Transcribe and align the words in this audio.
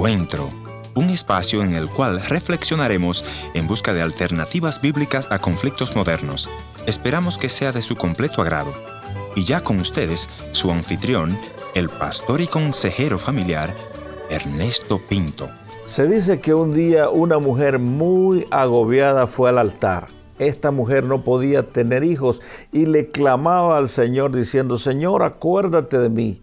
Encuentro, 0.00 0.48
un 0.94 1.10
espacio 1.10 1.62
en 1.62 1.74
el 1.74 1.90
cual 1.90 2.22
reflexionaremos 2.22 3.22
en 3.52 3.66
busca 3.66 3.92
de 3.92 4.00
alternativas 4.00 4.80
bíblicas 4.80 5.30
a 5.30 5.40
conflictos 5.40 5.94
modernos. 5.94 6.48
Esperamos 6.86 7.36
que 7.36 7.50
sea 7.50 7.70
de 7.70 7.82
su 7.82 7.96
completo 7.96 8.40
agrado. 8.40 8.72
Y 9.36 9.44
ya 9.44 9.60
con 9.60 9.78
ustedes, 9.78 10.30
su 10.52 10.70
anfitrión, 10.70 11.38
el 11.74 11.90
pastor 11.90 12.40
y 12.40 12.46
consejero 12.46 13.18
familiar, 13.18 13.74
Ernesto 14.30 15.02
Pinto. 15.06 15.50
Se 15.84 16.08
dice 16.08 16.40
que 16.40 16.54
un 16.54 16.72
día 16.72 17.10
una 17.10 17.38
mujer 17.38 17.78
muy 17.78 18.46
agobiada 18.50 19.26
fue 19.26 19.50
al 19.50 19.58
altar. 19.58 20.06
Esta 20.38 20.70
mujer 20.70 21.04
no 21.04 21.24
podía 21.24 21.68
tener 21.68 22.04
hijos 22.04 22.40
y 22.72 22.86
le 22.86 23.08
clamaba 23.08 23.76
al 23.76 23.90
Señor 23.90 24.34
diciendo, 24.34 24.78
Señor, 24.78 25.22
acuérdate 25.22 25.98
de 25.98 26.08
mí 26.08 26.40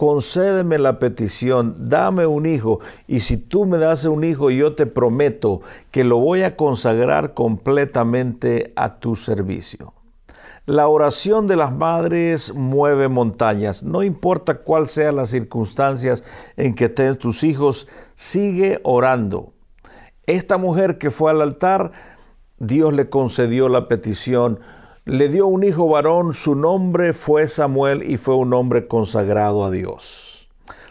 concédeme 0.00 0.78
la 0.78 0.98
petición, 0.98 1.90
dame 1.90 2.24
un 2.24 2.46
hijo, 2.46 2.80
y 3.06 3.20
si 3.20 3.36
tú 3.36 3.66
me 3.66 3.76
das 3.76 4.06
un 4.06 4.24
hijo, 4.24 4.50
yo 4.50 4.74
te 4.74 4.86
prometo 4.86 5.60
que 5.90 6.04
lo 6.04 6.16
voy 6.16 6.40
a 6.40 6.56
consagrar 6.56 7.34
completamente 7.34 8.72
a 8.76 8.98
tu 8.98 9.14
servicio. 9.14 9.92
La 10.64 10.88
oración 10.88 11.46
de 11.46 11.56
las 11.56 11.74
madres 11.74 12.54
mueve 12.54 13.08
montañas. 13.08 13.82
No 13.82 14.02
importa 14.02 14.62
cuál 14.62 14.88
sean 14.88 15.16
las 15.16 15.28
circunstancias 15.28 16.24
en 16.56 16.74
que 16.74 16.86
estén 16.86 17.18
tus 17.18 17.44
hijos, 17.44 17.86
sigue 18.14 18.80
orando. 18.84 19.52
Esta 20.26 20.56
mujer 20.56 20.96
que 20.96 21.10
fue 21.10 21.30
al 21.30 21.42
altar, 21.42 21.92
Dios 22.58 22.94
le 22.94 23.10
concedió 23.10 23.68
la 23.68 23.86
petición 23.86 24.60
le 25.10 25.28
dio 25.28 25.48
un 25.48 25.64
hijo 25.64 25.88
varón, 25.88 26.34
su 26.34 26.54
nombre 26.54 27.12
fue 27.12 27.48
Samuel 27.48 28.08
y 28.08 28.16
fue 28.16 28.36
un 28.36 28.54
hombre 28.54 28.86
consagrado 28.86 29.64
a 29.64 29.70
Dios. 29.72 30.48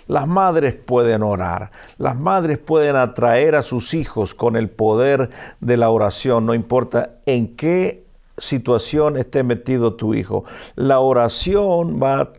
Las 0.08 0.28
madres 0.28 0.76
pueden 0.76 1.24
orar, 1.24 1.72
las 1.98 2.20
madres 2.20 2.58
pueden 2.58 2.98
atraer 2.98 3.56
a 3.56 3.62
sus 3.62 3.94
hijos 3.94 4.36
con 4.36 4.58
el 4.58 4.70
poder 4.70 5.30
de 5.62 5.78
la 5.78 5.90
oración, 5.90 6.46
no 6.46 6.54
importa 6.54 7.12
en 7.26 7.56
qué 7.56 8.04
situación 8.38 9.16
esté 9.16 9.44
metido 9.44 9.94
tu 9.94 10.14
hijo. 10.14 10.44
La 10.76 11.00
oración 11.00 11.98
va 12.04 12.20
a 12.20 12.30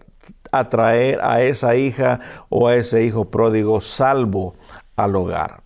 atraer 0.52 1.18
a 1.22 1.40
esa 1.40 1.76
hija 1.76 2.20
o 2.50 2.68
a 2.68 2.74
ese 2.74 3.04
hijo 3.04 3.30
pródigo 3.30 3.80
salvo 3.80 4.54
al 4.96 5.16
hogar. 5.16 5.59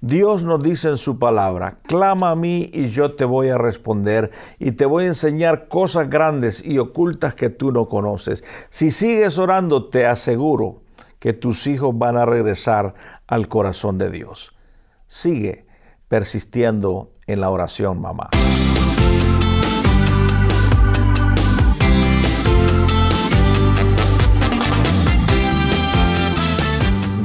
Dios 0.00 0.44
nos 0.44 0.62
dice 0.62 0.90
en 0.90 0.96
su 0.96 1.18
palabra, 1.18 1.78
clama 1.82 2.30
a 2.30 2.36
mí 2.36 2.70
y 2.72 2.88
yo 2.88 3.16
te 3.16 3.24
voy 3.24 3.48
a 3.48 3.58
responder 3.58 4.30
y 4.60 4.72
te 4.72 4.86
voy 4.86 5.04
a 5.04 5.08
enseñar 5.08 5.66
cosas 5.66 6.08
grandes 6.08 6.64
y 6.64 6.78
ocultas 6.78 7.34
que 7.34 7.50
tú 7.50 7.72
no 7.72 7.88
conoces. 7.88 8.44
Si 8.68 8.90
sigues 8.90 9.38
orando, 9.38 9.88
te 9.88 10.06
aseguro 10.06 10.82
que 11.18 11.32
tus 11.32 11.66
hijos 11.66 11.98
van 11.98 12.16
a 12.16 12.26
regresar 12.26 12.94
al 13.26 13.48
corazón 13.48 13.98
de 13.98 14.10
Dios. 14.10 14.54
Sigue 15.08 15.64
persistiendo 16.06 17.10
en 17.26 17.40
la 17.40 17.50
oración, 17.50 18.00
mamá. 18.00 18.30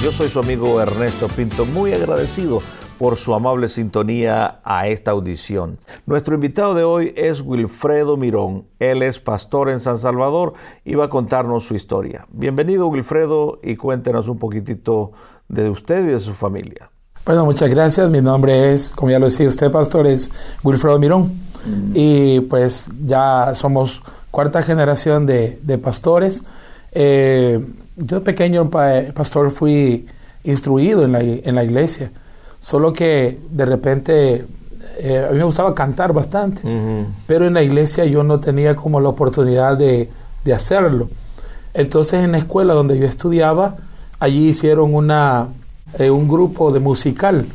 Yo 0.03 0.11
soy 0.11 0.27
su 0.27 0.39
amigo 0.39 0.81
Ernesto 0.81 1.29
Pinto, 1.29 1.65
muy 1.65 1.93
agradecido 1.93 2.59
por 2.99 3.15
su 3.15 3.33
amable 3.33 3.69
sintonía 3.69 4.59
a 4.65 4.89
esta 4.89 5.11
audición. 5.11 5.79
Nuestro 6.05 6.35
invitado 6.35 6.73
de 6.73 6.83
hoy 6.83 7.13
es 7.15 7.39
Wilfredo 7.39 8.17
Mirón. 8.17 8.65
Él 8.79 9.01
es 9.01 9.19
pastor 9.19 9.69
en 9.69 9.79
San 9.79 9.97
Salvador 9.97 10.55
y 10.83 10.95
va 10.95 11.05
a 11.05 11.09
contarnos 11.09 11.63
su 11.63 11.75
historia. 11.75 12.27
Bienvenido 12.33 12.87
Wilfredo 12.87 13.61
y 13.63 13.77
cuéntenos 13.77 14.27
un 14.27 14.39
poquitito 14.39 15.13
de 15.47 15.69
usted 15.69 16.03
y 16.03 16.11
de 16.11 16.19
su 16.19 16.33
familia. 16.33 16.91
Bueno, 17.25 17.45
muchas 17.45 17.69
gracias. 17.69 18.09
Mi 18.09 18.19
nombre 18.19 18.73
es, 18.73 18.91
como 18.91 19.09
ya 19.09 19.19
lo 19.19 19.27
decía 19.27 19.47
usted, 19.47 19.71
pastor, 19.71 20.05
es 20.05 20.29
Wilfredo 20.65 20.99
Mirón. 20.99 21.31
Mm. 21.65 21.91
Y 21.93 22.39
pues 22.41 22.89
ya 23.05 23.53
somos 23.55 24.03
cuarta 24.31 24.63
generación 24.63 25.25
de, 25.25 25.59
de 25.63 25.77
pastores. 25.77 26.43
Eh, 26.91 27.65
yo 27.95 28.23
pequeño 28.23 28.69
pastor 28.69 29.51
fui 29.51 30.05
instruido 30.43 31.05
en 31.05 31.11
la, 31.11 31.21
en 31.21 31.55
la 31.55 31.63
iglesia, 31.63 32.11
solo 32.59 32.93
que 32.93 33.39
de 33.49 33.65
repente 33.65 34.45
eh, 34.99 35.25
a 35.27 35.31
mí 35.31 35.37
me 35.37 35.43
gustaba 35.43 35.73
cantar 35.73 36.13
bastante, 36.13 36.61
pero 37.25 37.47
en 37.47 37.53
la 37.53 37.61
iglesia 37.61 38.05
yo 38.05 38.23
no 38.23 38.39
tenía 38.39 38.75
como 38.75 38.99
la 38.99 39.09
oportunidad 39.09 39.77
de, 39.77 40.09
de, 40.43 40.53
hacerlo. 40.53 41.09
Entonces 41.73 42.23
en 42.23 42.33
la 42.33 42.37
escuela 42.39 42.73
donde 42.73 42.97
yo 42.99 43.05
estudiaba, 43.05 43.77
allí 44.19 44.49
hicieron 44.49 44.93
una, 44.93 45.47
eh, 45.97 46.09
un 46.09 46.27
grupo 46.27 46.71
de 46.71 46.79
musical 46.79 47.47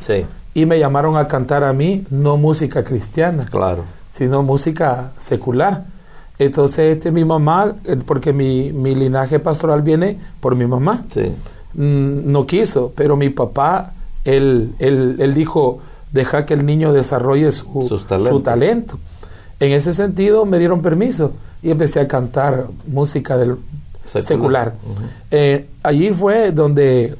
y 0.53 0.65
me 0.65 0.79
llamaron 0.79 1.17
a 1.17 1.27
cantar 1.27 1.63
a 1.63 1.73
mí, 1.73 2.05
no 2.09 2.37
música 2.37 2.83
cristiana, 2.83 3.45
claro. 3.49 3.83
sino 4.09 4.43
música 4.43 5.11
secular. 5.17 5.83
Entonces, 6.39 6.95
este, 6.95 7.11
mi 7.11 7.25
mamá, 7.25 7.75
eh, 7.83 7.97
porque 8.05 8.31
mi, 8.31 8.71
mi 8.71 8.95
linaje 8.95 9.39
pastoral 9.39 9.81
viene 9.81 10.17
por 10.39 10.55
mi 10.55 10.65
mamá, 10.65 11.05
sí. 11.11 11.33
Mm, 11.73 12.31
no 12.31 12.47
quiso, 12.47 12.93
pero 12.95 13.15
mi 13.15 13.29
papá, 13.29 13.93
él, 14.23 14.73
él, 14.79 15.17
él 15.19 15.33
dijo, 15.33 15.79
deja 16.11 16.45
que 16.45 16.53
el 16.53 16.65
niño 16.65 16.93
desarrolle 16.93 17.51
su, 17.51 17.83
su 17.83 18.39
talento. 18.39 18.97
En 19.59 19.73
ese 19.73 19.93
sentido, 19.93 20.45
me 20.45 20.57
dieron 20.57 20.81
permiso 20.81 21.33
y 21.61 21.69
empecé 21.71 21.99
a 21.99 22.07
cantar 22.07 22.67
música 22.87 23.37
del 23.37 23.57
secular. 24.05 24.75
Eh, 25.29 25.67
allí 25.83 26.11
fue 26.11 26.51
donde, 26.51 27.15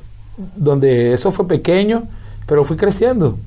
donde 0.55 1.13
eso 1.13 1.31
fue 1.31 1.47
pequeño, 1.47 2.03
pero 2.47 2.63
fui 2.63 2.77
creciendo 2.77 3.37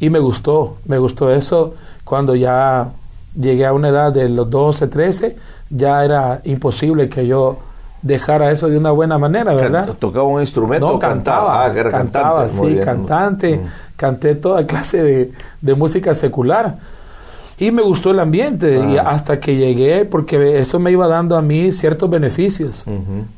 y 0.00 0.10
me 0.10 0.18
gustó, 0.18 0.78
me 0.86 0.98
gustó 0.98 1.30
eso 1.30 1.74
cuando 2.04 2.34
ya 2.34 2.92
llegué 3.36 3.66
a 3.66 3.72
una 3.72 3.88
edad 3.88 4.12
de 4.12 4.28
los 4.28 4.48
12, 4.48 4.88
13, 4.88 5.36
ya 5.70 6.04
era 6.04 6.40
imposible 6.44 7.08
que 7.08 7.26
yo 7.26 7.58
dejara 8.02 8.50
eso 8.50 8.68
de 8.68 8.78
una 8.78 8.90
buena 8.90 9.18
manera, 9.18 9.54
¿verdad? 9.54 9.94
¿Tocaba 9.98 10.24
un 10.24 10.40
instrumento? 10.40 10.92
No, 10.92 10.98
cantaba. 10.98 11.64
Ah, 11.64 11.72
era 11.74 11.90
cantaba, 11.90 12.46
cantante. 12.46 12.74
sí, 12.74 12.80
cantante. 12.80 13.56
Mm. 13.56 13.68
Canté 13.96 14.34
toda 14.36 14.64
clase 14.64 15.02
de, 15.02 15.32
de, 15.60 15.74
música 15.74 16.14
secular. 16.14 16.76
Y 17.58 17.72
me 17.72 17.82
gustó 17.82 18.12
el 18.12 18.20
ambiente, 18.20 18.78
y 18.88 18.96
ah. 18.96 19.08
hasta 19.08 19.40
que 19.40 19.56
llegué, 19.56 20.04
porque 20.04 20.60
eso 20.60 20.78
me 20.78 20.92
iba 20.92 21.08
dando 21.08 21.36
a 21.36 21.42
mí 21.42 21.72
ciertos 21.72 22.08
beneficios. 22.08 22.84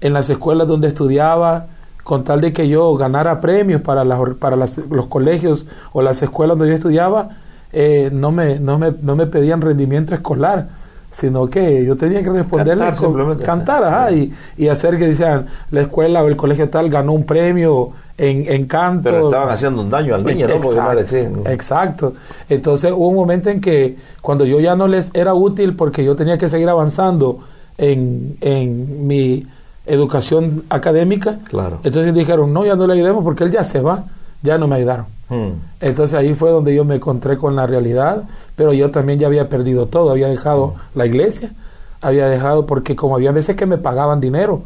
En 0.00 0.12
las 0.12 0.28
escuelas 0.28 0.68
donde 0.68 0.88
estudiaba, 0.88 1.66
con 2.04 2.24
tal 2.24 2.42
de 2.42 2.52
que 2.52 2.68
yo 2.68 2.94
ganara 2.96 3.40
premios 3.40 3.80
para, 3.80 4.04
para 4.34 4.56
los 4.56 5.06
colegios 5.08 5.66
o 5.92 6.02
las 6.02 6.22
escuelas 6.22 6.58
donde 6.58 6.72
yo 6.72 6.76
estudiaba, 6.76 7.30
eh, 7.72 8.10
no, 8.12 8.30
me, 8.30 8.58
no, 8.58 8.78
me, 8.78 8.92
no 9.02 9.16
me 9.16 9.26
pedían 9.26 9.60
rendimiento 9.60 10.14
escolar, 10.14 10.68
sino 11.10 11.48
que 11.48 11.84
yo 11.84 11.96
tenía 11.96 12.22
que 12.22 12.30
responderle 12.30 12.84
cantar, 12.84 13.42
cantar 13.42 14.12
y, 14.12 14.32
y, 14.56 14.68
hacer 14.68 14.96
que 14.96 15.08
decían 15.08 15.46
la 15.70 15.82
escuela 15.82 16.22
o 16.22 16.28
el 16.28 16.36
colegio 16.36 16.68
tal 16.70 16.88
ganó 16.88 17.12
un 17.12 17.24
premio 17.24 17.90
en, 18.16 18.52
en 18.52 18.66
canto. 18.66 19.02
Pero 19.04 19.24
estaban 19.26 19.48
haciendo 19.48 19.82
un 19.82 19.90
daño 19.90 20.14
al 20.14 20.24
niño, 20.24 20.46
exacto, 20.48 21.50
Exacto. 21.50 22.14
Entonces 22.48 22.92
hubo 22.92 23.08
un 23.08 23.16
momento 23.16 23.50
en 23.50 23.60
que 23.60 23.96
cuando 24.20 24.44
yo 24.44 24.60
ya 24.60 24.76
no 24.76 24.86
les 24.86 25.10
era 25.14 25.34
útil 25.34 25.74
porque 25.74 26.04
yo 26.04 26.14
tenía 26.14 26.38
que 26.38 26.48
seguir 26.48 26.68
avanzando 26.68 27.40
en, 27.76 28.36
en 28.40 29.06
mi 29.06 29.46
educación 29.86 30.64
académica, 30.68 31.38
claro. 31.48 31.80
entonces 31.82 32.14
dijeron, 32.14 32.52
no, 32.52 32.64
ya 32.64 32.76
no 32.76 32.86
le 32.86 32.92
ayudemos 32.92 33.24
porque 33.24 33.44
él 33.44 33.50
ya 33.50 33.64
se 33.64 33.80
va, 33.80 34.04
ya 34.42 34.58
no 34.58 34.68
me 34.68 34.76
ayudaron. 34.76 35.06
Hmm. 35.28 35.52
Entonces 35.80 36.18
ahí 36.18 36.34
fue 36.34 36.50
donde 36.50 36.74
yo 36.74 36.84
me 36.84 36.96
encontré 36.96 37.36
con 37.36 37.54
la 37.56 37.66
realidad, 37.66 38.24
pero 38.56 38.72
yo 38.72 38.90
también 38.90 39.18
ya 39.18 39.28
había 39.28 39.48
perdido 39.48 39.86
todo, 39.86 40.10
había 40.10 40.28
dejado 40.28 40.68
hmm. 40.68 40.98
la 40.98 41.06
iglesia, 41.06 41.52
había 42.00 42.26
dejado, 42.26 42.66
porque 42.66 42.96
como 42.96 43.14
había 43.14 43.32
veces 43.32 43.56
que 43.56 43.66
me 43.66 43.78
pagaban 43.78 44.20
dinero, 44.20 44.62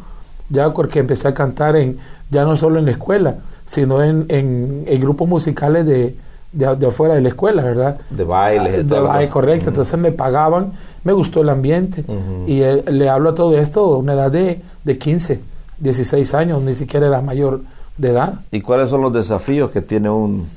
ya 0.49 0.73
porque 0.73 1.01
empecé 1.01 1.29
a 1.29 1.35
cantar 1.35 1.77
en, 1.77 1.99
ya 2.31 2.45
no 2.45 2.57
solo 2.57 2.79
en 2.79 2.87
la 2.87 2.93
escuela, 2.93 3.37
sino 3.67 4.03
en, 4.03 4.27
en, 4.29 5.01
grupos 5.01 5.29
musicales 5.29 5.87
de, 5.87 6.17
de, 6.53 6.87
afuera 6.87 7.15
de 7.15 7.23
la 7.23 7.29
escuela, 7.29 7.63
¿verdad? 7.63 7.99
De 8.11 8.25
baile. 8.25 8.85
De, 8.85 9.01
baile, 9.01 9.29
correcto. 9.29 9.67
Hmm. 9.67 9.69
Entonces 9.69 9.99
me 9.99 10.13
pagaban, 10.13 10.73
me 11.03 11.13
gustó 11.13 11.41
el 11.43 11.49
ambiente. 11.49 12.05
Y 12.47 12.61
eh, 12.63 12.83
le 12.87 13.09
hablo 13.09 13.31
a 13.31 13.35
todo 13.35 13.57
esto 13.57 13.95
a 13.95 13.99
una 13.99 14.13
edad 14.15 14.31
de, 14.31 14.61
de 14.85 14.99
15, 14.99 15.41
16 15.79 16.35
años, 16.35 16.63
ni 16.63 16.75
siquiera 16.75 17.07
era 17.07 17.21
mayor 17.21 17.63
de 17.97 18.11
edad. 18.11 18.35
¿Y 18.51 18.61
cuáles 18.61 18.91
son 18.91 19.03
los 19.03 19.13
desafíos 19.13 19.71
que 19.71 19.81
tiene 19.81 20.11
un 20.11 20.49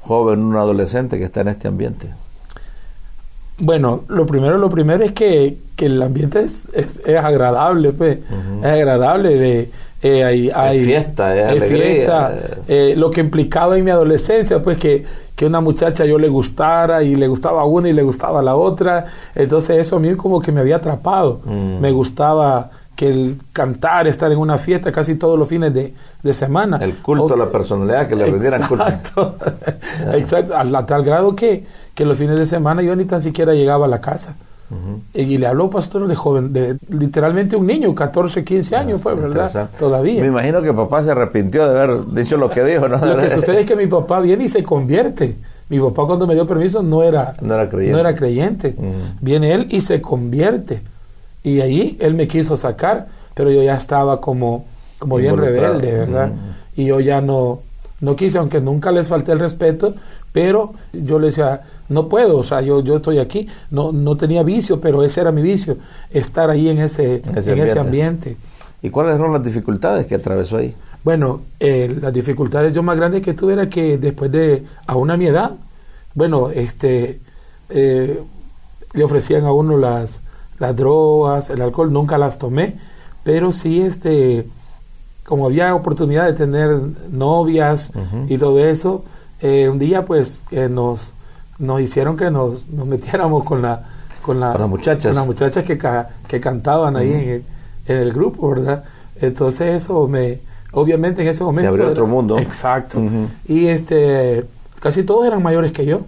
joven, 0.00 0.40
un 0.40 0.56
adolescente 0.56 1.18
que 1.18 1.24
está 1.24 1.42
en 1.42 1.48
este 1.48 1.68
ambiente? 1.68 2.08
Bueno, 3.58 4.04
lo 4.08 4.26
primero, 4.26 4.56
lo 4.56 4.70
primero 4.70 5.04
es 5.04 5.12
que, 5.12 5.58
que 5.76 5.86
el 5.86 6.02
ambiente 6.02 6.40
es, 6.40 6.70
es, 6.74 7.06
agradable, 7.06 7.92
pues, 7.92 8.18
es 8.60 8.66
agradable. 8.66 9.68
Eh, 10.02 10.24
hay, 10.24 10.48
hay, 10.48 10.82
fiesta, 10.82 11.52
es 11.52 11.64
fiesta. 11.64 12.38
Eh, 12.66 12.94
lo 12.96 13.10
que 13.10 13.20
implicaba 13.20 13.76
en 13.76 13.84
mi 13.84 13.90
adolescencia, 13.90 14.62
pues 14.62 14.78
que, 14.78 15.04
que 15.36 15.44
una 15.44 15.60
muchacha 15.60 16.06
yo 16.06 16.18
le 16.18 16.28
gustara 16.28 17.02
y 17.02 17.16
le 17.16 17.28
gustaba 17.28 17.66
una 17.66 17.90
y 17.90 17.92
le 17.92 18.02
gustaba 18.02 18.40
la 18.40 18.56
otra. 18.56 19.04
Entonces 19.34 19.76
eso 19.76 19.96
a 19.96 20.00
mí 20.00 20.14
como 20.14 20.40
que 20.40 20.52
me 20.52 20.60
había 20.60 20.76
atrapado. 20.76 21.42
Mm. 21.44 21.80
Me 21.80 21.90
gustaba 21.92 22.70
que 23.00 23.08
el 23.08 23.38
cantar, 23.54 24.06
estar 24.06 24.30
en 24.30 24.36
una 24.36 24.58
fiesta 24.58 24.92
casi 24.92 25.14
todos 25.14 25.38
los 25.38 25.48
fines 25.48 25.72
de, 25.72 25.94
de 26.22 26.34
semana. 26.34 26.76
El 26.82 26.96
culto 26.96 27.32
a 27.32 27.36
la 27.38 27.50
personalidad, 27.50 28.06
que 28.06 28.14
le 28.14 28.26
rindieran 28.26 28.60
culto. 28.68 29.36
Exacto, 30.12 30.54
a, 30.76 30.84
tal 30.84 31.02
grado 31.02 31.34
que, 31.34 31.64
que 31.94 32.04
los 32.04 32.18
fines 32.18 32.38
de 32.38 32.44
semana 32.44 32.82
yo 32.82 32.94
ni 32.94 33.06
tan 33.06 33.22
siquiera 33.22 33.54
llegaba 33.54 33.86
a 33.86 33.88
la 33.88 34.02
casa. 34.02 34.36
Y 35.14 35.38
le 35.38 35.46
habló 35.46 35.70
pastor 35.70 36.06
de 36.06 36.14
joven, 36.14 36.52
de 36.52 36.76
literalmente 36.90 37.56
un 37.56 37.66
niño, 37.66 37.94
14, 37.94 38.44
15 38.44 38.76
años, 38.76 39.00
pues, 39.02 39.18
¿verdad? 39.18 39.70
Todavía. 39.78 40.20
Me 40.20 40.28
imagino 40.28 40.60
que 40.60 40.74
papá 40.74 41.02
se 41.02 41.10
arrepintió 41.10 41.66
de 41.66 41.80
haber 41.80 42.04
dicho 42.08 42.36
lo 42.36 42.50
que 42.50 42.62
dijo, 42.62 42.86
¿no? 42.86 42.98
Lo 42.98 43.16
que 43.16 43.30
sucede 43.34 43.60
es 43.60 43.66
que 43.66 43.76
mi 43.76 43.86
papá 43.86 44.20
viene 44.20 44.44
y 44.44 44.48
se 44.50 44.62
convierte. 44.62 45.38
Mi 45.70 45.80
papá 45.80 46.04
cuando 46.04 46.26
me 46.26 46.34
dio 46.34 46.46
permiso 46.46 46.82
no 46.82 47.02
era, 47.02 47.32
no 47.40 47.54
era 47.54 47.66
creyente. 47.66 47.94
No 47.94 47.98
era 47.98 48.14
creyente. 48.14 48.76
Viene 49.22 49.54
él 49.54 49.68
y 49.70 49.80
se 49.80 50.02
convierte. 50.02 50.82
Y 51.42 51.60
ahí 51.60 51.96
él 52.00 52.14
me 52.14 52.26
quiso 52.26 52.56
sacar, 52.56 53.08
pero 53.34 53.50
yo 53.50 53.62
ya 53.62 53.76
estaba 53.76 54.20
como, 54.20 54.64
como 54.98 55.16
bien 55.16 55.36
rebelde, 55.36 55.92
¿verdad? 55.92 56.32
Y 56.76 56.86
yo 56.86 57.00
ya 57.00 57.20
no, 57.20 57.60
no 58.00 58.16
quise, 58.16 58.38
aunque 58.38 58.60
nunca 58.60 58.90
les 58.90 59.08
falté 59.08 59.32
el 59.32 59.38
respeto, 59.38 59.94
pero 60.32 60.74
yo 60.92 61.18
le 61.18 61.28
decía, 61.28 61.62
no 61.88 62.08
puedo, 62.08 62.38
o 62.38 62.42
sea, 62.42 62.60
yo, 62.60 62.82
yo 62.82 62.96
estoy 62.96 63.18
aquí, 63.18 63.48
no, 63.70 63.92
no 63.92 64.16
tenía 64.16 64.42
vicio, 64.42 64.80
pero 64.80 65.02
ese 65.02 65.20
era 65.20 65.32
mi 65.32 65.42
vicio, 65.42 65.76
estar 66.10 66.50
ahí 66.50 66.68
en 66.68 66.78
ese, 66.78 67.22
en 67.24 67.58
ese, 67.58 67.78
ambiente. 67.78 68.36
¿Y 68.82 68.90
cuáles 68.90 69.16
fueron 69.16 69.32
las 69.32 69.44
dificultades 69.44 70.06
que 70.06 70.14
atravesó 70.14 70.58
ahí? 70.58 70.74
Bueno, 71.02 71.42
eh, 71.58 71.94
las 72.00 72.12
dificultades 72.12 72.72
yo 72.72 72.82
más 72.82 72.96
grandes 72.96 73.22
que 73.22 73.34
tuve 73.34 73.54
era 73.54 73.68
que 73.68 73.98
después 73.98 74.30
de, 74.30 74.64
a 74.86 74.96
una 74.96 75.16
mi 75.16 75.26
edad, 75.26 75.52
bueno, 76.14 76.50
este, 76.50 77.20
eh, 77.68 78.22
le 78.92 79.04
ofrecían 79.04 79.44
a 79.44 79.52
uno 79.52 79.76
las, 79.76 80.20
las 80.60 80.76
drogas, 80.76 81.50
el 81.50 81.60
alcohol, 81.60 81.92
nunca 81.92 82.16
las 82.18 82.38
tomé, 82.38 82.76
pero 83.24 83.50
sí, 83.50 83.80
este, 83.80 84.46
como 85.24 85.46
había 85.46 85.74
oportunidad 85.74 86.26
de 86.26 86.34
tener 86.34 86.78
novias 87.10 87.92
y 88.28 88.38
todo 88.38 88.60
eso, 88.60 89.04
eh, 89.40 89.68
un 89.68 89.80
día 89.80 90.04
pues 90.04 90.42
nos, 90.70 91.14
nos 91.58 91.80
hicieron 91.80 92.16
que 92.16 92.30
nos, 92.30 92.68
nos 92.68 92.86
metiéramos 92.86 93.42
con 93.42 93.62
la 93.62 93.82
con, 94.22 94.40
la, 94.40 94.54
las 94.56 94.68
muchachas, 94.68 95.06
con 95.06 95.14
las 95.14 95.26
muchachas 95.26 95.64
que, 95.64 95.78
que 96.28 96.40
cantaban 96.40 96.96
ahí 96.96 97.12
en, 97.12 97.28
el, 97.28 97.44
en, 97.86 97.96
el, 97.96 98.12
grupo, 98.12 98.50
¿verdad? 98.50 98.84
Entonces 99.20 99.82
eso 99.82 100.06
me, 100.08 100.40
obviamente 100.72 101.22
en 101.22 101.28
ese 101.28 101.44
momento... 101.44 101.70
abrió 101.70 101.88
otro 101.88 102.06
mundo. 102.06 102.38
Exacto. 102.38 103.00
Y 103.46 103.66
este, 103.66 104.44
casi 104.80 105.02
todos 105.02 105.26
eran 105.26 105.42
mayores 105.42 105.72
que 105.72 105.84
yo. 105.86 106.02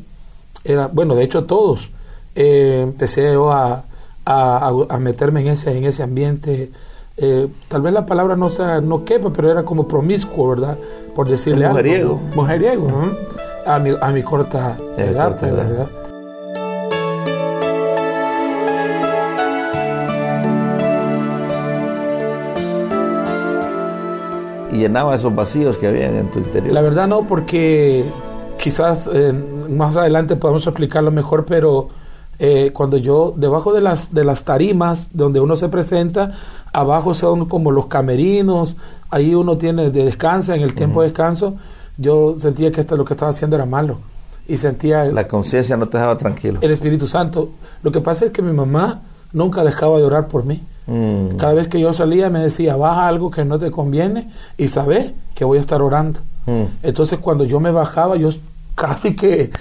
Era, 0.64 0.86
bueno, 0.88 1.14
de 1.14 1.24
hecho 1.24 1.44
todos. 1.44 1.90
Eh, 2.34 2.80
empecé 2.82 3.32
yo 3.32 3.52
a, 3.52 3.84
a, 4.24 4.98
meterme 5.00 5.40
en 5.40 5.48
ese, 5.48 5.76
en 5.76 5.84
ese 5.84 6.02
ambiente. 6.02 6.70
Eh, 7.16 7.48
tal 7.68 7.82
vez 7.82 7.92
la 7.92 8.06
palabra 8.06 8.36
no 8.36 8.48
sea, 8.48 8.80
no 8.80 9.04
quepa, 9.04 9.32
pero 9.32 9.50
era 9.50 9.64
como 9.64 9.86
promiscuo, 9.86 10.48
¿verdad? 10.48 10.78
Por 11.14 11.28
decirle 11.28 11.66
algo. 11.66 11.78
Mujeriego. 11.78 12.20
Mujeriego, 12.34 12.88
a, 13.66 13.78
mi, 13.78 13.90
a 14.00 14.10
mi 14.10 14.22
corta 14.22 14.78
edad, 14.96 15.38
¿verdad? 15.40 15.88
y 24.72 24.78
llenaba 24.78 25.14
esos 25.14 25.34
vacíos 25.34 25.76
que 25.76 25.86
había 25.86 26.06
en 26.06 26.30
tu 26.30 26.38
interior. 26.38 26.72
La 26.72 26.80
verdad 26.80 27.06
no, 27.06 27.26
porque 27.26 28.04
quizás 28.58 29.08
eh, 29.12 29.32
más 29.68 29.96
adelante 29.96 30.34
podemos 30.36 30.66
explicarlo 30.66 31.10
mejor, 31.10 31.44
pero 31.44 31.88
eh, 32.44 32.72
cuando 32.72 32.96
yo, 32.96 33.34
debajo 33.36 33.72
de 33.72 33.80
las, 33.80 34.12
de 34.12 34.24
las 34.24 34.42
tarimas 34.42 35.10
donde 35.12 35.38
uno 35.38 35.54
se 35.54 35.68
presenta, 35.68 36.32
abajo 36.72 37.14
son 37.14 37.46
como 37.46 37.70
los 37.70 37.86
camerinos, 37.86 38.76
ahí 39.10 39.32
uno 39.32 39.56
tiene 39.56 39.90
de 39.90 40.04
descansa, 40.04 40.56
en 40.56 40.62
el 40.62 40.74
tiempo 40.74 41.02
de 41.02 41.10
descanso, 41.10 41.54
yo 41.96 42.34
sentía 42.40 42.72
que 42.72 42.80
esto, 42.80 42.96
lo 42.96 43.04
que 43.04 43.14
estaba 43.14 43.30
haciendo 43.30 43.54
era 43.54 43.64
malo. 43.64 43.98
Y 44.48 44.56
sentía... 44.56 45.04
la 45.04 45.28
conciencia 45.28 45.76
no 45.76 45.88
te 45.88 45.98
dejaba 45.98 46.16
tranquilo. 46.16 46.58
El 46.62 46.72
Espíritu 46.72 47.06
Santo. 47.06 47.50
Lo 47.84 47.92
que 47.92 48.00
pasa 48.00 48.24
es 48.24 48.32
que 48.32 48.42
mi 48.42 48.52
mamá 48.52 49.02
nunca 49.32 49.62
dejaba 49.62 49.98
de 49.98 50.02
orar 50.02 50.26
por 50.26 50.44
mí. 50.44 50.60
Mm. 50.88 51.36
Cada 51.36 51.54
vez 51.54 51.68
que 51.68 51.78
yo 51.78 51.92
salía 51.92 52.28
me 52.28 52.40
decía, 52.40 52.74
baja 52.74 53.06
algo 53.06 53.30
que 53.30 53.44
no 53.44 53.56
te 53.56 53.70
conviene 53.70 54.32
y 54.56 54.66
sabes 54.66 55.12
que 55.36 55.44
voy 55.44 55.58
a 55.58 55.60
estar 55.60 55.80
orando. 55.80 56.18
Mm. 56.46 56.64
Entonces 56.82 57.20
cuando 57.20 57.44
yo 57.44 57.60
me 57.60 57.70
bajaba, 57.70 58.16
yo 58.16 58.30
casi 58.74 59.14
que 59.14 59.52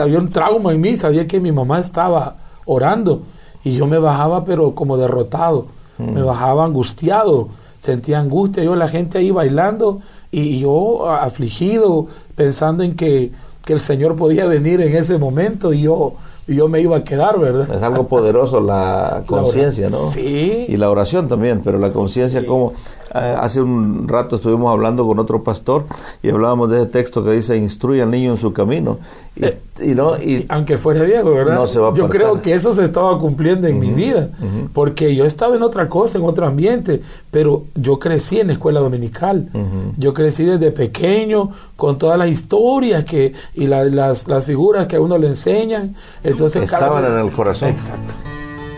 había 0.00 0.18
un 0.18 0.30
trauma 0.30 0.72
en 0.72 0.80
mí, 0.80 0.96
sabía 0.96 1.26
que 1.26 1.40
mi 1.40 1.52
mamá 1.52 1.78
estaba 1.78 2.36
orando 2.64 3.22
y 3.64 3.76
yo 3.76 3.86
me 3.86 3.98
bajaba 3.98 4.44
pero 4.44 4.74
como 4.74 4.96
derrotado, 4.96 5.66
me 5.98 6.22
mm. 6.22 6.26
bajaba 6.26 6.64
angustiado, 6.64 7.48
sentía 7.80 8.20
angustia, 8.20 8.62
yo 8.62 8.74
la 8.74 8.88
gente 8.88 9.18
ahí 9.18 9.30
bailando 9.30 10.00
y, 10.30 10.60
yo 10.60 11.10
afligido, 11.10 12.06
pensando 12.34 12.82
en 12.82 12.94
que, 12.94 13.32
que 13.64 13.72
el 13.72 13.80
Señor 13.80 14.16
podía 14.16 14.46
venir 14.46 14.80
en 14.80 14.96
ese 14.96 15.18
momento 15.18 15.72
y 15.72 15.82
yo 15.82 16.14
y 16.46 16.56
yo 16.56 16.68
me 16.68 16.80
iba 16.80 16.96
a 16.96 17.04
quedar, 17.04 17.38
¿verdad? 17.38 17.72
Es 17.72 17.82
algo 17.82 18.08
poderoso 18.08 18.60
la 18.60 19.22
conciencia, 19.26 19.86
¿no? 19.86 19.96
Sí. 19.96 20.66
Y 20.68 20.76
la 20.76 20.90
oración 20.90 21.28
también, 21.28 21.60
pero 21.62 21.78
la 21.78 21.90
conciencia 21.90 22.44
como 22.46 22.72
eh, 23.14 23.36
hace 23.38 23.60
un 23.60 24.08
rato 24.08 24.36
estuvimos 24.36 24.72
hablando 24.72 25.06
con 25.06 25.18
otro 25.18 25.42
pastor 25.42 25.84
y 26.22 26.30
hablábamos 26.30 26.70
de 26.70 26.82
ese 26.82 26.86
texto 26.86 27.22
que 27.22 27.32
dice 27.32 27.56
instruye 27.56 28.00
al 28.00 28.10
niño 28.10 28.32
en 28.32 28.38
su 28.38 28.52
camino 28.54 28.98
y, 29.34 29.44
eh, 29.44 29.58
no 29.94 30.16
y 30.16 30.44
aunque 30.48 30.76
fuera 30.76 31.02
viejo, 31.02 31.30
¿verdad? 31.30 31.54
No 31.54 31.66
se 31.66 31.78
va 31.78 31.90
a 31.90 31.94
yo 31.94 32.08
creo 32.08 32.42
que 32.42 32.54
eso 32.54 32.72
se 32.72 32.84
estaba 32.84 33.18
cumpliendo 33.18 33.66
en 33.66 33.78
mi 33.78 33.90
vida, 33.90 34.28
porque 34.74 35.14
yo 35.14 35.24
estaba 35.24 35.56
en 35.56 35.62
otra 35.62 35.88
cosa, 35.88 36.18
en 36.18 36.24
otro 36.24 36.46
ambiente, 36.46 37.00
pero 37.30 37.64
yo 37.74 37.98
crecí 37.98 38.40
en 38.40 38.48
la 38.48 38.52
escuela 38.54 38.80
dominical. 38.80 39.48
Yo 39.96 40.12
crecí 40.12 40.44
desde 40.44 40.70
pequeño 40.70 41.50
con 41.76 41.98
todas 41.98 42.18
las 42.18 42.28
historias 42.28 43.04
que 43.04 43.32
y 43.54 43.66
las, 43.66 44.28
las 44.28 44.44
figuras 44.44 44.86
que 44.86 44.96
a 44.96 45.00
uno 45.00 45.16
le 45.16 45.28
enseñan. 45.28 45.94
Entonces 46.32 46.64
estaban 46.64 47.04
en 47.04 47.18
el 47.18 47.30
corazón. 47.32 47.68
Exacto. 47.68 48.14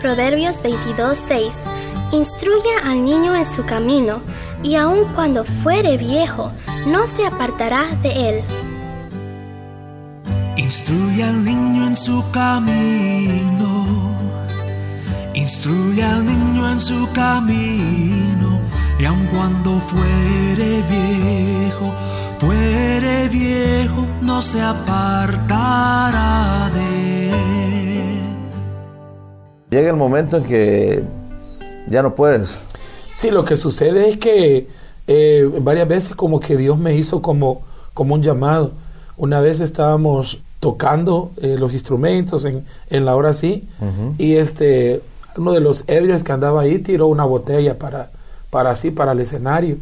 Proverbios 0.01 0.63
22, 0.63 1.17
6 1.17 1.61
Instruya 2.15 2.79
al 2.85 3.05
niño 3.05 3.35
en 3.35 3.45
su 3.45 3.65
camino, 3.65 4.21
y 4.63 4.77
aun 4.77 5.05
cuando 5.15 5.45
fuere 5.45 5.97
viejo, 5.97 6.53
no 6.87 7.09
se 7.09 7.27
apartará 7.27 7.87
de 8.03 8.29
él. 8.29 8.45
Instruye 10.57 11.25
al 11.25 11.43
niño 11.45 11.89
en 11.89 11.97
su 11.97 12.25
camino, 12.31 14.17
instruye 15.35 16.05
al 16.05 16.25
niño 16.25 16.71
en 16.71 16.79
su 16.79 17.11
camino, 17.13 18.61
y 19.01 19.05
aun 19.07 19.27
cuando 19.27 19.81
fuere 19.81 20.83
viejo, 20.89 21.93
fuere 22.39 23.29
viejo, 23.29 24.07
no 24.21 24.41
se 24.41 24.63
apartará 24.63 25.51
de 26.73 26.99
él. 27.01 27.04
Llega 29.75 29.91
el 29.91 29.97
momento 29.97 30.37
en 30.37 30.45
que 30.45 31.03
ya 31.89 32.01
no 32.01 32.15
puedes. 32.15 32.55
Sí, 33.13 33.33
lo 33.33 33.45
que 33.45 33.57
sucede 33.57 34.09
es 34.09 34.19
que 34.19 34.69
eh, 35.09 35.51
varias 35.63 35.89
veces 35.89 36.15
como 36.15 36.39
que 36.39 36.57
Dios 36.57 36.79
me 36.79 36.95
hizo 36.95 37.21
como, 37.21 37.63
como 37.93 38.15
un 38.15 38.23
llamado. 38.23 38.71
Una 39.17 39.41
vez 39.41 39.59
estábamos 39.59 40.41
tocando 40.61 41.33
eh, 41.39 41.57
los 41.59 41.73
instrumentos 41.73 42.45
en, 42.45 42.65
en, 42.89 43.05
la 43.05 43.17
hora 43.17 43.31
así 43.31 43.67
y 44.17 44.35
este 44.35 45.03
uno 45.37 45.51
de 45.51 45.59
los 45.59 45.83
ebrios 45.89 46.23
que 46.23 46.31
andaba 46.31 46.61
ahí 46.61 46.79
tiró 46.79 47.09
una 47.09 47.25
botella 47.25 47.77
para, 47.77 48.13
para 48.51 48.71
así, 48.71 48.93
para 48.93 49.11
el 49.11 49.19
escenario 49.19 49.79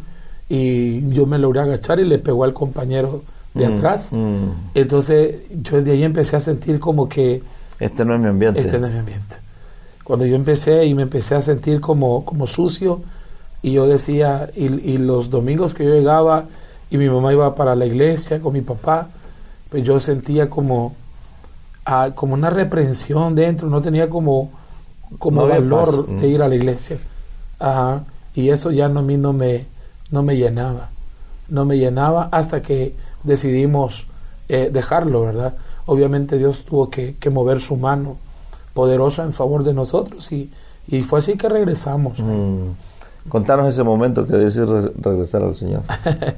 y 0.49 1.06
yo 1.11 1.26
me 1.26 1.38
logré 1.38 1.61
agachar 1.61 2.00
y 2.00 2.06
le 2.06 2.18
pegó 2.18 2.44
al 2.44 2.54
compañero 2.54 3.22
de 3.52 3.68
mm, 3.68 3.75
atrás. 3.75 4.11
Mm. 4.11 4.49
Entonces 4.75 5.37
yo 5.50 5.76
desde 5.76 5.92
ahí 5.92 6.02
empecé 6.02 6.34
a 6.37 6.40
sentir 6.40 6.80
como 6.80 7.11
que... 7.11 7.42
Este 7.78 8.06
no 8.06 8.14
es 8.14 8.20
mi 8.20 8.28
ambiente. 8.28 8.58
Este 8.58 8.78
no 8.78 8.87
es 8.87 8.92
mi 8.94 9.00
ambiente 9.00 9.42
cuando 10.04 10.26
yo 10.26 10.35
empecé 10.37 10.85
y 10.87 10.94
me 10.94 11.02
empecé 11.02 11.35
a 11.35 11.42
sentir 11.42 11.80
como, 11.80 12.25
como 12.25 12.47
sucio 12.47 13.02
y 13.62 13.73
yo 13.73 13.87
decía, 13.87 14.50
y, 14.56 14.99
los 14.99 15.30
domingos 15.30 15.73
que 15.73 15.85
yo 15.85 15.94
llegaba 15.94 16.47
y 16.90 16.99
mi 16.99 17.09
mamá 17.09 17.32
iba 17.32 17.54
para 17.54 17.76
la 17.76 17.87
iglesia 17.87 18.40
con 18.40 18.52
mi 18.52 18.61
papá, 18.61 19.09
pues 19.68 19.85
yo 19.85 20.00
sentía 20.00 20.49
como, 20.49 20.94
ah, 21.85 22.11
como 22.14 22.35
una 22.35 22.50
reprensión 22.50 23.37
dentro, 23.37 23.68
no 23.68 23.80
tenía 23.80 24.11
como, 24.11 24.50
como 25.18 25.47
valor 25.47 26.06
de 26.06 26.26
ir 26.26 26.42
a 26.42 26.49
la 26.49 26.56
iglesia. 26.56 26.99
Ajá. 27.61 28.04
Y 28.35 28.49
eso 28.49 28.73
ya 28.73 28.88
no, 28.88 29.00
a 29.00 29.02
mí 29.02 29.16
no 29.16 29.32
me, 29.32 29.66
no 30.11 30.25
me 30.25 30.37
llenaba, 30.37 30.90
no 31.49 31.64
me 31.64 31.78
llenaba 31.78 32.28
hasta 32.32 32.62
que 32.62 32.97
decidimos 33.23 34.06
eh, 34.49 34.71
dejarlo, 34.73 35.23
¿verdad? 35.23 35.54
Obviamente 35.87 36.37
Dios 36.37 36.64
tuvo 36.64 36.90
que, 36.90 37.14
que 37.14 37.30
mover 37.30 37.61
su 37.61 37.76
mano 37.76 38.16
poderosa 38.75 39.25
en 39.25 39.33
favor 39.33 39.64
de 39.64 39.75
nosotros 39.75 40.31
y, 40.33 40.50
y 40.88 41.02
fue 41.02 41.19
así 41.19 41.37
que 41.37 41.49
regresamos. 41.49 42.19
Mm. 42.19 43.29
Contanos 43.29 43.69
ese 43.69 43.85
momento 43.85 44.26
que 44.26 44.35
decir 44.35 44.67
regresar 45.00 45.43
al 45.43 45.55
Señor. 45.55 45.83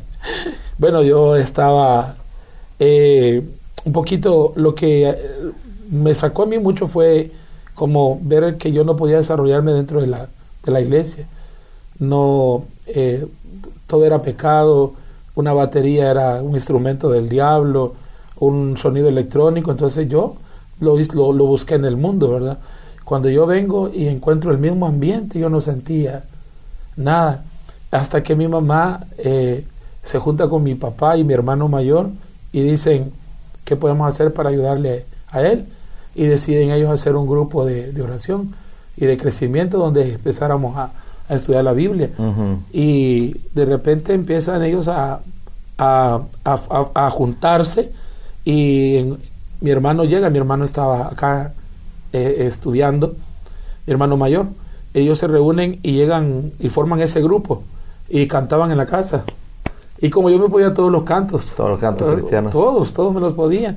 bueno, 0.78 1.02
yo 1.02 1.34
estaba 1.36 2.16
eh, 2.78 3.42
un 3.84 3.92
poquito, 3.92 4.52
lo 4.56 4.74
que 4.74 5.08
eh, 5.08 5.16
me 5.90 6.14
sacó 6.14 6.42
a 6.42 6.46
mí 6.46 6.58
mucho 6.58 6.86
fue 6.86 7.30
como 7.74 8.18
ver 8.22 8.56
que 8.56 8.70
yo 8.70 8.84
no 8.84 8.96
podía 8.96 9.16
desarrollarme 9.16 9.72
dentro 9.72 10.00
de 10.00 10.06
la, 10.06 10.28
de 10.64 10.72
la 10.72 10.80
iglesia. 10.80 11.26
no, 11.98 12.64
eh, 12.86 13.26
todo 13.86 14.04
era 14.04 14.22
pecado, 14.22 14.92
una 15.34 15.52
batería 15.52 16.10
era 16.10 16.42
un 16.42 16.54
instrumento 16.54 17.10
del 17.10 17.28
diablo, 17.28 17.94
un 18.40 18.76
sonido 18.76 19.08
electrónico, 19.08 19.70
entonces 19.70 20.08
yo 20.08 20.36
lo, 20.80 20.96
lo, 20.98 21.32
lo 21.32 21.46
busqué 21.46 21.74
en 21.74 21.84
el 21.84 21.96
mundo, 21.96 22.30
¿verdad? 22.30 22.58
Cuando 23.04 23.28
yo 23.28 23.46
vengo 23.46 23.90
y 23.92 24.08
encuentro 24.08 24.50
el 24.50 24.58
mismo 24.58 24.86
ambiente, 24.86 25.38
yo 25.38 25.48
no 25.48 25.60
sentía 25.60 26.24
nada. 26.96 27.44
Hasta 27.90 28.22
que 28.22 28.34
mi 28.34 28.48
mamá 28.48 29.04
eh, 29.18 29.64
se 30.02 30.18
junta 30.18 30.48
con 30.48 30.62
mi 30.62 30.74
papá 30.74 31.16
y 31.16 31.24
mi 31.24 31.34
hermano 31.34 31.68
mayor 31.68 32.08
y 32.52 32.62
dicen, 32.62 33.12
¿qué 33.64 33.76
podemos 33.76 34.08
hacer 34.08 34.32
para 34.32 34.50
ayudarle 34.50 35.04
a 35.30 35.42
él? 35.42 35.66
Y 36.14 36.24
deciden 36.24 36.70
ellos 36.70 36.90
hacer 36.90 37.14
un 37.16 37.26
grupo 37.26 37.64
de, 37.64 38.00
oración 38.00 38.54
y 38.96 39.06
de 39.06 39.16
crecimiento 39.16 39.78
donde 39.78 40.14
empezáramos 40.14 40.76
a, 40.76 40.92
estudiar 41.28 41.64
la 41.64 41.72
Biblia. 41.72 42.10
Y 42.70 43.38
de 43.54 43.64
repente 43.64 44.12
empiezan 44.12 44.62
ellos 44.62 44.88
a, 44.88 45.20
a, 45.78 47.10
juntarse 47.10 47.92
y 48.44 49.14
mi 49.64 49.70
hermano 49.70 50.04
llega, 50.04 50.28
mi 50.28 50.36
hermano 50.36 50.66
estaba 50.66 51.06
acá 51.06 51.54
eh, 52.12 52.36
estudiando, 52.40 53.14
mi 53.86 53.92
hermano 53.94 54.18
mayor, 54.18 54.48
ellos 54.92 55.18
se 55.18 55.26
reúnen 55.26 55.80
y 55.82 55.92
llegan 55.92 56.52
y 56.58 56.68
forman 56.68 57.00
ese 57.00 57.22
grupo 57.22 57.62
y 58.10 58.28
cantaban 58.28 58.70
en 58.70 58.76
la 58.76 58.84
casa. 58.84 59.24
Y 60.02 60.10
como 60.10 60.28
yo 60.28 60.38
me 60.38 60.50
podía 60.50 60.74
todos 60.74 60.92
los 60.92 61.04
cantos. 61.04 61.54
Todos 61.56 61.70
los 61.70 61.78
cantos 61.78 62.14
cristianos. 62.14 62.52
Todos, 62.52 62.92
todos 62.92 63.14
me 63.14 63.20
los 63.20 63.32
podía. 63.32 63.76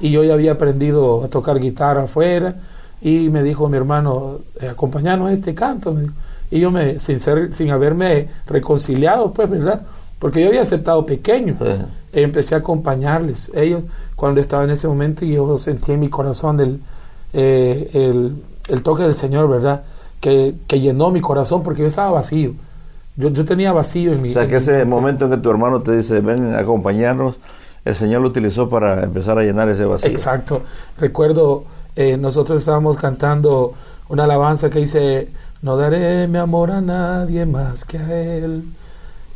Y 0.00 0.10
yo 0.10 0.24
ya 0.24 0.34
había 0.34 0.52
aprendido 0.52 1.22
a 1.22 1.28
tocar 1.28 1.60
guitarra 1.60 2.02
afuera. 2.02 2.56
Y 3.00 3.30
me 3.30 3.44
dijo 3.44 3.68
mi 3.68 3.76
hermano, 3.76 4.40
eh, 4.60 4.66
acompañanos 4.66 5.28
a 5.28 5.32
este 5.32 5.54
canto. 5.54 5.96
Y 6.50 6.58
yo 6.58 6.72
me, 6.72 6.98
sin, 6.98 7.20
ser, 7.20 7.54
sin 7.54 7.70
haberme 7.70 8.26
reconciliado, 8.48 9.32
pues, 9.32 9.48
¿verdad? 9.48 9.82
Porque 10.18 10.42
yo 10.42 10.48
había 10.48 10.62
aceptado 10.62 11.06
pequeño. 11.06 11.54
Empecé 12.12 12.54
a 12.54 12.58
acompañarles. 12.58 13.50
Ellos, 13.54 13.82
cuando 14.16 14.40
estaba 14.40 14.64
en 14.64 14.70
ese 14.70 14.88
momento, 14.88 15.24
yo 15.24 15.58
sentí 15.58 15.92
en 15.92 16.00
mi 16.00 16.08
corazón 16.08 16.60
el, 16.60 16.80
eh, 17.32 17.90
el, 17.92 18.42
el, 18.68 18.82
toque 18.82 19.02
del 19.02 19.14
Señor, 19.14 19.48
¿verdad? 19.48 19.82
Que, 20.20 20.54
que, 20.66 20.80
llenó 20.80 21.10
mi 21.10 21.20
corazón 21.20 21.62
porque 21.62 21.82
yo 21.82 21.88
estaba 21.88 22.10
vacío. 22.10 22.52
Yo, 23.16 23.28
yo 23.28 23.44
tenía 23.44 23.72
vacío 23.72 24.12
en 24.12 24.22
mi... 24.22 24.30
O 24.30 24.32
sea, 24.32 24.46
que 24.46 24.56
ese 24.56 24.84
momento 24.84 25.26
en 25.26 25.32
que 25.32 25.36
tu 25.38 25.50
hermano 25.50 25.82
te 25.82 25.96
dice, 25.96 26.20
ven 26.20 26.54
a 26.54 26.60
acompañarnos, 26.60 27.38
el 27.84 27.94
Señor 27.94 28.22
lo 28.22 28.28
utilizó 28.28 28.68
para 28.68 29.04
empezar 29.04 29.38
a 29.38 29.42
llenar 29.42 29.68
ese 29.68 29.84
vacío. 29.84 30.10
Exacto. 30.10 30.62
Recuerdo, 30.98 31.64
eh, 31.96 32.16
nosotros 32.16 32.60
estábamos 32.60 32.96
cantando 32.96 33.74
una 34.08 34.24
alabanza 34.24 34.70
que 34.70 34.80
dice, 34.80 35.28
no 35.62 35.76
daré 35.76 36.28
mi 36.28 36.38
amor 36.38 36.70
a 36.70 36.80
nadie 36.80 37.44
más 37.46 37.84
que 37.84 37.98
a 37.98 38.22
Él. 38.36 38.64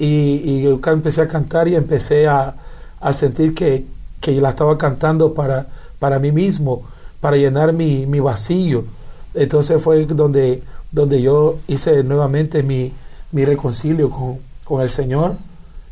Y, 0.03 0.43
y 0.45 0.63
yo 0.63 0.81
empecé 0.85 1.23
a 1.23 1.29
cantar 1.29 1.69
y 1.69 1.77
empecé 1.77 2.27
a, 2.27 2.55
a 3.01 3.13
sentir 3.13 3.55
que, 3.55 3.85
que 4.21 4.41
la 4.41 4.51
estaba 4.51 4.77
cantando 4.77 5.35
para, 5.35 5.67
para 5.99 6.19
mí 6.19 6.33
mismo 6.33 6.83
para 7.23 7.37
llenar 7.37 7.73
mi, 7.73 8.05
mi 8.05 8.19
vacío. 8.19 8.85
Entonces 9.33 9.81
fue 9.81 10.05
donde, 10.07 10.61
donde 10.91 11.23
yo 11.23 11.61
hice 11.69 12.03
nuevamente 12.03 12.65
mi, 12.65 12.93
mi 13.31 13.45
reconcilio 13.45 14.11
con, 14.11 14.39
con, 14.65 14.83
el 14.83 14.91
Señor 14.91 15.37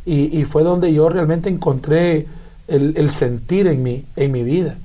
y, 0.05 0.37
y, 0.39 0.45
fue 0.45 0.65
donde 0.65 0.93
yo 0.93 1.09
realmente 1.09 1.49
encontré 1.49 2.27
el, 2.67 3.11
sentir 3.13 3.69
en 3.69 3.83
mi, 3.83 4.05
en 4.17 4.33
mi 4.33 4.43
vida, 4.43 4.77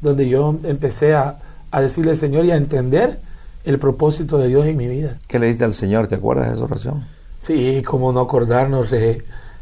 donde 0.00 0.28
yo 0.28 0.56
empecé 0.64 1.14
a, 1.14 1.38
a 1.70 1.80
decirle 1.80 2.10
al 2.10 2.16
Señor 2.16 2.44
y 2.44 2.50
a 2.50 2.56
entender 2.56 3.20
el 3.64 3.78
propósito 3.78 4.38
de 4.38 4.48
Dios 4.48 4.66
en 4.66 4.76
mi 4.76 4.88
vida. 4.88 5.18
¿Qué 5.28 5.38
le 5.38 5.46
diste 5.46 5.64
al 5.64 5.74
Señor? 5.74 6.08
¿Te 6.08 6.16
acuerdas 6.16 6.48
de 6.48 6.54
esa 6.54 6.64
oración? 6.64 7.04
Sí, 7.42 7.82
como 7.82 8.12
no 8.12 8.20
acordarnos. 8.20 8.94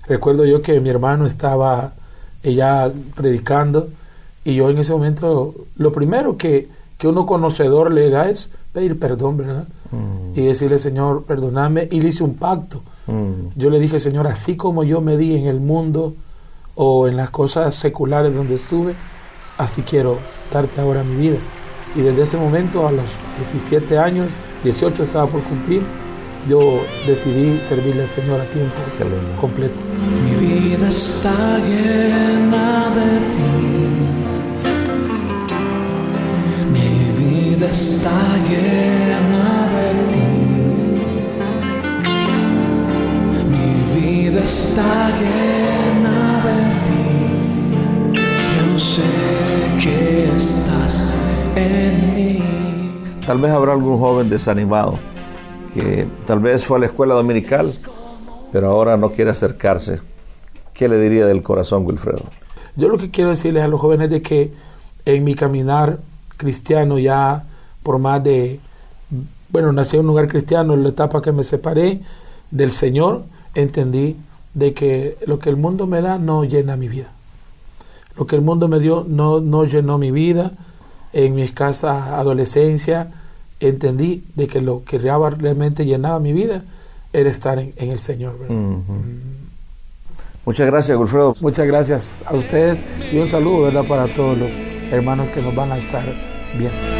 recuerdo 0.07 0.45
yo 0.45 0.61
que 0.61 0.79
mi 0.81 0.91
hermano 0.91 1.25
estaba 1.25 1.95
ella 2.43 2.93
predicando 3.15 3.89
y 4.45 4.55
yo 4.55 4.69
en 4.69 4.77
ese 4.79 4.93
momento, 4.93 5.55
lo 5.77 5.91
primero 5.91 6.37
que, 6.37 6.69
que 6.99 7.09
uno 7.09 7.25
conocedor 7.25 7.91
le 7.91 8.11
da 8.11 8.29
es 8.29 8.51
pedir 8.75 8.99
perdón, 8.99 9.39
¿verdad? 9.39 9.67
Mm. 9.91 10.39
Y 10.39 10.43
decirle, 10.43 10.79
Señor, 10.79 11.25
perdóname. 11.25 11.89
Y 11.91 12.03
le 12.03 12.09
hice 12.09 12.23
un 12.23 12.35
pacto. 12.35 12.83
Mm. 13.07 13.59
Yo 13.59 13.71
le 13.71 13.81
dije, 13.81 13.99
Señor, 13.99 14.27
así 14.27 14.57
como 14.57 14.85
yo 14.85 15.01
me 15.01 15.17
di 15.17 15.35
en 15.35 15.47
el 15.47 15.59
mundo 15.59 16.15
o 16.75 17.09
en 17.09 17.17
las 17.17 17.31
cosas 17.31 17.75
seculares 17.77 18.35
donde 18.35 18.57
estuve, 18.57 18.95
así 19.57 19.81
quiero 19.83 20.19
darte 20.53 20.83
ahora 20.83 21.03
mi 21.03 21.17
vida. 21.17 21.39
Y 21.97 22.03
desde 22.03 22.23
ese 22.23 22.37
momento, 22.37 22.87
a 22.87 22.93
los 22.93 23.07
17 23.39 23.99
años, 23.99 24.29
18 24.65 25.03
estaba 25.03 25.27
por 25.27 25.43
cumplir, 25.43 25.83
yo 26.49 26.83
decidí 27.07 27.63
servirle 27.63 28.03
al 28.03 28.09
Señor 28.09 28.41
a 28.41 28.45
tiempo 28.45 28.77
completo. 29.41 29.83
Mi 30.25 30.47
vida 30.47 30.89
está 30.89 31.59
llena 31.59 32.91
de 32.91 33.21
ti 33.33 33.71
está 37.71 38.11
llena 38.49 39.69
de 39.75 39.89
ti. 40.11 40.27
Mi 43.49 43.71
vida 43.95 44.43
está 44.43 45.11
llena 45.21 46.43
de 46.47 46.59
ti. 46.87 47.07
Yo 48.57 48.79
sé 48.79 49.11
que 49.81 50.35
estás 50.37 51.05
en 51.55 52.15
mí. 52.15 52.43
Tal 53.25 53.39
vez 53.39 53.53
habrá 53.53 53.73
algún 53.73 53.99
joven 53.99 54.29
desanimado 54.29 54.99
que 55.73 56.07
tal 56.27 56.41
vez 56.41 56.65
fue 56.65 56.79
a 56.79 56.81
la 56.81 56.87
escuela 56.87 57.15
dominical, 57.15 57.71
pero 58.53 58.71
ahora 58.71 58.97
no 58.97 59.11
quiere 59.11 59.31
acercarse. 59.31 60.01
¿Qué 60.75 60.89
le 60.89 61.01
diría 61.01 61.27
del 61.27 61.43
corazón, 61.43 61.87
Wilfredo? 61.87 62.25
Yo 62.77 62.89
lo 62.89 62.99
que 62.99 63.11
quiero 63.11 63.31
decirles 63.31 63.63
a 63.63 63.69
los 63.69 63.81
jóvenes 63.81 64.11
es 64.13 64.23
que 64.23 64.53
en 65.05 65.25
mi 65.25 65.35
caminar 65.35 65.99
cristiano 66.37 66.99
ya 66.99 67.45
por 67.83 67.99
más 67.99 68.23
de, 68.23 68.61
bueno, 69.51 69.73
nací 69.73 69.97
en 69.97 70.01
un 70.01 70.09
lugar 70.09 70.29
cristiano, 70.29 70.75
en 70.75 70.83
la 70.83 70.91
etapa 70.91 71.23
que 71.23 71.33
me 71.33 71.45
separé 71.45 72.01
del 72.51 72.73
Señor, 72.73 73.23
entendí 73.55 74.17
de 74.55 74.73
que 74.73 75.17
lo 75.27 75.39
que 75.39 75.51
el 75.51 75.57
mundo 75.57 75.87
me 75.87 76.01
da 76.03 76.19
no 76.19 76.45
llena 76.45 76.77
mi 76.77 76.89
vida. 76.89 77.13
Lo 78.17 78.27
que 78.27 78.37
el 78.37 78.43
mundo 78.43 78.69
me 78.69 78.81
dio 78.81 79.05
no, 79.09 79.41
no 79.41 79.65
llenó 79.65 79.99
mi 79.99 80.11
vida. 80.11 80.53
En 81.13 81.35
mi 81.35 81.43
escasa 81.43 82.19
adolescencia 82.19 83.11
entendí 83.61 84.25
de 84.35 84.49
que 84.49 84.61
lo 84.61 84.85
que 84.85 84.99
realmente 84.99 85.85
llenaba 85.85 86.19
mi 86.19 86.33
vida 86.33 86.65
era 87.13 87.31
estar 87.31 87.59
en, 87.59 87.75
el 87.77 88.01
Señor. 88.01 88.35
Mm. 88.49 88.81
Muchas 90.45 90.67
gracias, 90.67 90.97
Wilfredo. 90.99 91.35
Muchas 91.41 91.67
gracias 91.67 92.17
a 92.25 92.35
ustedes 92.35 92.83
y 93.13 93.19
un 93.19 93.29
saludo 93.29 93.63
¿verdad? 93.63 93.85
para 93.85 94.07
todos 94.15 94.39
los 94.39 94.51
hermanos 94.91 95.31
que 95.31 95.43
nos 95.43 95.55
van 95.55 95.73
a 95.73 95.79
estar 95.79 96.05
viendo. 96.59 97.00